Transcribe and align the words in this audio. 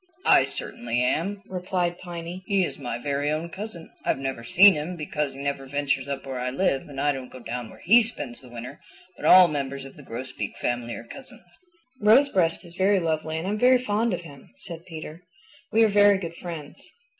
"I 0.25 0.41
certainly 0.41 0.99
am," 1.03 1.43
replied 1.45 1.99
Piny. 1.99 2.41
"He 2.47 2.65
is 2.65 2.79
my 2.79 2.97
very 2.97 3.29
own 3.29 3.49
cousin. 3.49 3.91
I've 4.03 4.17
never 4.17 4.43
seen 4.43 4.73
him 4.73 4.95
because 4.95 5.35
he 5.35 5.39
never 5.39 5.67
ventures 5.67 6.07
up 6.07 6.25
where 6.25 6.39
I 6.39 6.49
live 6.49 6.89
and 6.89 6.99
I 6.99 7.11
don't 7.11 7.29
go 7.31 7.37
down 7.37 7.69
where 7.69 7.83
he 7.85 8.01
spends 8.01 8.41
the 8.41 8.49
winter, 8.49 8.79
but 9.15 9.27
all 9.27 9.47
members 9.47 9.85
of 9.85 9.95
the 9.95 10.01
Grosbeak 10.01 10.57
family 10.57 10.95
are 10.95 11.03
cousins." 11.03 11.45
"Rosebreast 12.01 12.65
is 12.65 12.73
very 12.73 12.99
lovely 12.99 13.37
and 13.37 13.47
I'm 13.47 13.59
very 13.59 13.77
fond 13.77 14.11
of 14.11 14.21
him," 14.21 14.49
said 14.57 14.87
Peter. 14.87 15.21
"We 15.71 15.83
are 15.83 15.87
very 15.87 16.17
good 16.17 16.33
friends." 16.35 16.83